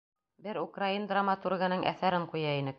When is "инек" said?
2.63-2.69